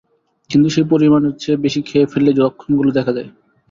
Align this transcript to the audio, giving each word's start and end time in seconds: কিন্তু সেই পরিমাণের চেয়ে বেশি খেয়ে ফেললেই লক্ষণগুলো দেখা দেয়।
কিন্তু 0.49 0.67
সেই 0.69 0.85
পরিমাণের 0.91 1.33
চেয়ে 1.37 1.61
বেশি 1.65 1.79
খেয়ে 1.81 2.09
ফেললেই 2.11 2.39
লক্ষণগুলো 2.41 2.89
দেখা 2.97 3.11
দেয়। 3.13 3.29